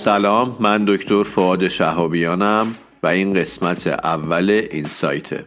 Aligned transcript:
سلام 0.00 0.56
من 0.60 0.84
دکتر 0.88 1.22
فعاد 1.22 1.68
شهابیانم 1.68 2.74
و 3.02 3.06
این 3.06 3.34
قسمت 3.34 3.86
اول 3.86 4.50
این 4.70 4.84
سایته. 4.84 5.44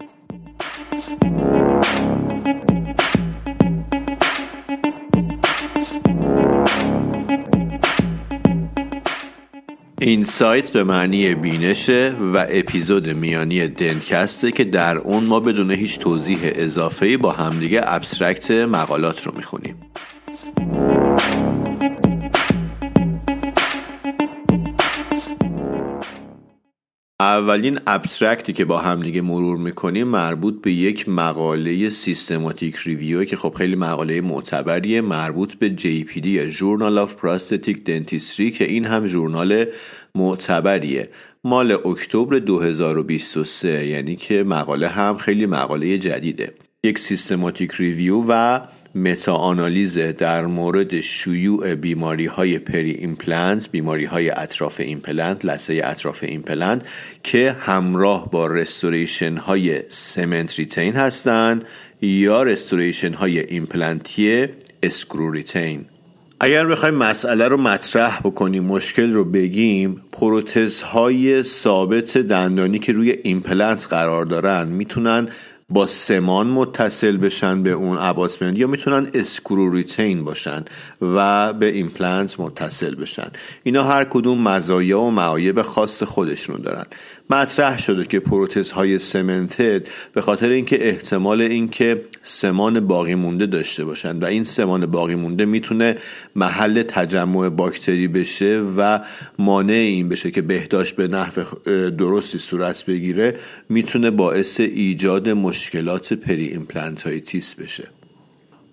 این 10.01 10.23
سایت 10.23 10.71
به 10.71 10.83
معنی 10.83 11.35
بینشه 11.35 12.15
و 12.33 12.45
اپیزود 12.49 13.09
میانی 13.09 13.67
دنکسته 13.67 14.51
که 14.51 14.63
در 14.63 14.97
اون 14.97 15.23
ما 15.23 15.39
بدون 15.39 15.71
هیچ 15.71 15.99
توضیح 15.99 16.39
اضافه‌ای 16.43 17.17
با 17.17 17.31
همدیگه 17.31 17.81
ابسترکت 17.83 18.51
مقالات 18.51 19.27
رو 19.27 19.33
می‌خونیم. 19.37 19.75
اولین 27.23 27.79
abstract 27.87 28.46
ی 28.46 28.53
که 28.53 28.65
با 28.65 28.79
همدیگه 28.79 29.21
مرور 29.21 29.57
می‌کنیم 29.57 30.07
مربوط 30.07 30.61
به 30.61 30.71
یک 30.71 31.09
مقاله 31.09 31.89
systematic 31.89 32.75
review 32.75 33.25
که 33.25 33.35
خب 33.35 33.53
خیلی 33.57 33.75
مقاله 33.75 34.21
معتبریه 34.21 35.01
مربوط 35.01 35.53
به 35.53 35.75
JPD 35.77 36.25
یا 36.25 36.45
Journal 36.45 36.97
of 36.97 37.15
Prosthetic 37.15 37.83
Dentistry 37.83 38.51
که 38.51 38.63
این 38.63 38.85
هم 38.85 39.07
ژورنال 39.07 39.65
معتبریه. 40.15 41.09
مال 41.43 41.71
اکتبر 41.71 42.39
2023 42.39 43.87
یعنی 43.87 44.15
که 44.15 44.43
مقاله 44.43 44.87
هم 44.87 45.17
خیلی 45.17 45.45
مقاله 45.45 45.97
جدیده. 45.97 46.53
یک 46.83 46.99
systematic 46.99 47.71
review 47.71 48.23
و 48.27 48.59
meta-analysis 48.95 49.97
در 49.97 50.45
مورد 50.45 50.99
شیوع 50.99 51.75
بیماری 51.75 52.25
های 52.25 52.59
peri-implant 52.59 53.71
بیماری 53.71 54.05
های 54.05 54.29
اطراف 54.29 54.79
ایمپلنت 54.79 55.45
لثه 55.45 55.81
اطراف 55.83 56.23
ایمپلنت 56.23 56.87
که 57.23 57.55
همراه 57.59 58.31
با 58.31 58.47
restoration 58.47 59.37
های 59.37 59.81
cement-retained 59.89 60.93
هستند 60.93 61.65
یا 62.01 62.43
restoration 62.43 63.13
های 63.13 63.39
ایمپلنتی 63.39 64.47
screw-retained 64.83 65.85
اگر 66.39 66.65
بخوایم 66.65 66.95
مسئله 66.95 67.47
رو 67.47 67.57
مطرح 67.57 68.19
بکنیم 68.19 68.63
مشکل 68.63 69.11
رو 69.11 69.25
بگیم 69.25 70.01
پروتزهای 70.11 71.43
ثابت 71.43 72.17
دندانی 72.17 72.79
که 72.79 72.91
روی 72.91 73.15
ایمپلنت 73.23 73.87
قرار 73.89 74.25
دارن 74.25 74.67
می‌تونن 74.67 75.29
با 75.69 75.87
سمان 75.87 76.47
متصل 76.47 77.17
بشن 77.17 77.63
به 77.63 77.71
اون 77.71 77.97
abutment 77.97 78.59
یا 78.59 78.67
می‌تونن 78.67 79.09
screw-retained 79.13 80.23
باشن 80.23 80.65
و 81.01 81.53
به 81.53 81.65
ایمپلنت 81.65 82.39
متصل 82.39 82.95
بشن. 82.95 83.27
اینا 83.63 83.83
هر 83.83 84.03
کدوم 84.03 84.47
مزایا 84.47 84.99
و 84.99 85.11
معایب 85.11 85.61
خاص 85.61 86.03
خودشون 86.03 86.61
دارن. 86.61 86.85
مطرح 87.29 87.77
شده 87.77 88.05
که 88.05 88.19
پروتز 88.19 88.71
های 88.71 88.99
cemented 88.99 89.87
به 90.13 90.21
خاطر 90.21 90.49
اینکه 90.49 90.89
احتمال 90.89 91.41
اینکه 91.41 92.01
سمان 92.21 92.87
باقی 92.87 93.15
مونده 93.15 93.45
داشته 93.45 93.85
باشن 93.85 94.19
و 94.19 94.25
این 94.25 94.43
سمان 94.43 94.85
باقی 94.85 95.15
مونده 95.15 95.45
می‌تونه 95.45 95.97
محل 96.35 96.83
تجمع 96.83 97.49
باکتری 97.49 98.07
بشه 98.07 98.63
و 98.77 98.99
مانع 99.39 99.73
این 99.73 100.09
بشه 100.09 100.31
که 100.31 100.41
بهداشت 100.41 100.95
به 100.95 101.07
نحو 101.07 101.43
درستی 101.89 102.37
صورت 102.37 102.85
بگیره 102.85 103.39
می‌تونه 103.69 104.11
باعث 104.11 104.59
ایجاد 104.59 105.29
مشکلات 105.53 106.13
peri-implantitis 106.13 107.55
بشه. 107.55 107.87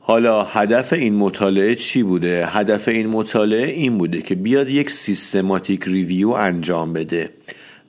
حالا 0.01 0.45
هدف 0.45 0.93
این 0.93 1.15
مطالعه 1.15 1.75
چی 1.75 2.03
بوده؟ 2.03 2.47
هدف 2.47 2.89
این 2.89 3.07
مطالعه 3.07 3.71
این 3.71 3.99
بوده 3.99 4.23
که 4.23 4.35
بیاد 4.35 4.69
یک 4.69 4.91
systematic 4.91 5.85
review 5.85 6.29
انجام 6.29 6.93
بده. 6.93 7.31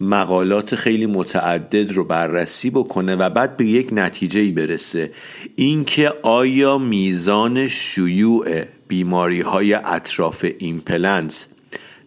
مقالات 0.02 0.76
خیلی 0.76 1.06
متعدد 1.06 1.92
رو 1.92 2.04
بررسی 2.04 2.70
بکنه 2.70 3.16
و 3.16 3.30
بعد 3.30 3.58
به 3.58 3.66
یک 3.66 3.90
نتیجه 3.92 4.52
برسه. 4.52 5.12
اینکه 5.56 6.14
آیا 6.22 6.78
میزان 6.78 7.68
شیوع 7.68 8.64
بیماری 8.88 9.42
های 9.42 9.74
اطراف 9.74 10.46
ایمپلنت 10.58 11.48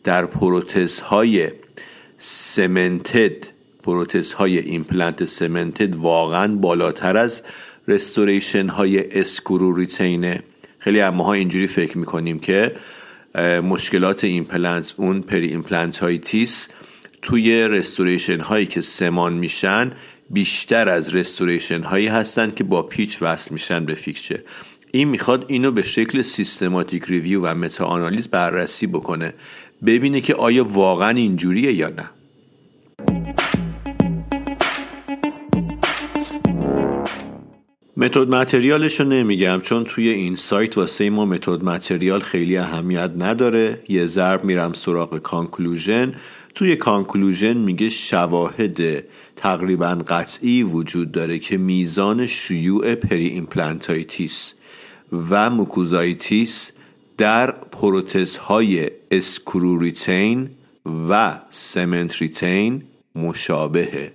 در 0.03 0.27
پروتز 0.27 1.01
های 1.01 1.49
cemented 2.19 3.54
پروتز 3.85 4.33
های 4.33 4.59
ایمپلنت 4.59 5.25
cemented 5.25 5.97
واقعا 5.97 6.55
بالاتر 6.55 7.17
از 7.17 7.43
restoration 7.89 8.69
های 8.69 9.21
screw-retained 9.21 10.43
خیلی 10.79 11.01
ها 11.01 11.33
اینجوری 11.33 11.67
فکر 11.67 11.99
می‌کنیم 11.99 12.39
که 12.39 12.77
مشکلات 13.63 14.25
ایمپلنت 14.25 14.95
اون 14.97 15.21
peri-implantitis 15.21 16.69
توی 17.23 17.69
restoration 17.69 18.41
هایی 18.41 18.67
که 18.67 18.81
سمان 18.81 19.33
میشن 19.33 19.91
بیشتر 20.31 20.89
از 20.89 21.15
restoration 21.15 21.83
هایی 21.83 22.07
هستن 22.07 22.51
که 22.51 22.65
با 22.65 22.83
پیچ 22.83 23.19
وصل 23.23 23.53
میشن 23.53 23.85
به 23.85 23.95
fixture. 23.95 24.39
این 24.93 25.09
می‌خواد 25.09 25.45
اینو 25.49 25.71
به 25.71 25.83
شکل 25.83 26.23
systematic 26.23 27.05
review 27.05 27.41
و 27.41 27.55
meta-analysis 27.55 28.29
بررسی 28.29 28.87
بکنه 28.87 29.35
ببینه 29.87 30.21
که 30.21 30.35
آیا 30.35 30.65
واقعا 30.65 31.11
اینجوریه 31.11 31.73
یا 31.73 31.89
نه. 31.89 32.11
method 38.05 38.35
material 38.35 38.88
ش 38.88 39.01
رو 39.01 39.07
نمیگم 39.07 39.61
چون 39.63 39.85
توی 39.85 40.09
In-Sight 40.09 40.79
واسه 40.79 41.11
ما 41.11 41.25
method 41.25 41.65
material 41.65 42.21
خیلی 42.21 42.57
اهمیت 42.57 43.11
نداره. 43.19 43.83
یه 43.89 44.07
ضرب 44.07 44.45
میرم 44.45 44.73
سراغ 44.73 45.19
conclusion. 45.19 46.15
توی 46.55 46.77
conclusion 46.77 47.57
میگه 47.57 47.89
شواهد 47.89 49.05
تقریبا 49.37 49.99
قطعی 50.09 50.63
وجود 50.63 51.13
داره 51.13 51.39
که 51.39 51.57
میزان 51.57 52.27
شیوع 52.27 52.95
peri-implantitis 52.95 54.55
و 55.31 55.51
mucositis 55.51 56.73
در 57.19 57.51
پروتزهای 57.51 58.91
screw-retained 59.11 60.51
و 61.09 61.39
cement-retained 61.51 62.83
مشابهه. 63.15 64.13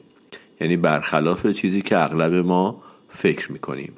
یعنی 0.62 0.78
برخلاف 0.78 1.48
چیزی 1.48 1.82
که 1.82 1.98
اغلب 1.98 2.34
ما 2.34 2.84
فکر 3.09 3.52
می‌کنیم. 3.52 3.94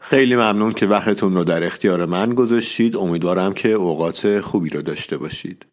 خیلی 0.00 0.36
ممنون 0.36 0.72
که 0.72 0.86
وقتتون 0.86 1.32
رو 1.34 1.44
در 1.44 1.64
اختیار 1.64 2.06
من 2.06 2.34
گذاشتید. 2.34 2.96
امیدوارم 2.96 3.54
که 3.54 3.68
اوقات 3.68 4.40
خوبی 4.40 4.70
رو 4.70 4.82
داشته 4.82 5.16
باشید. 5.16 5.66